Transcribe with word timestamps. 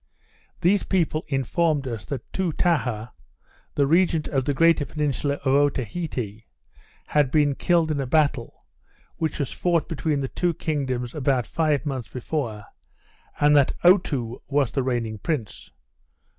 These 0.61 0.81
people 0.83 1.25
informed 1.27 1.87
us, 1.87 2.05
that 2.05 2.33
Toutaha, 2.33 3.09
the 3.75 3.85
regent 3.85 4.27
of 4.29 4.45
the 4.45 4.53
greater 4.55 4.83
peninsula 4.83 5.35
of 5.45 5.53
Otaheite, 5.53 6.45
had 7.05 7.29
been 7.29 7.53
killed 7.53 7.91
in 7.91 8.01
a 8.01 8.07
battle, 8.07 8.65
which 9.17 9.37
was 9.37 9.51
fought 9.51 9.87
between 9.87 10.21
the 10.21 10.27
two 10.27 10.55
kingdoms 10.55 11.13
about 11.13 11.45
five 11.45 11.85
months 11.85 12.07
before, 12.07 12.63
and 13.39 13.55
that 13.55 13.73
Otoo 13.83 14.37
was 14.47 14.71
the 14.71 14.81
reigning 14.81 15.19
prince. 15.19 15.69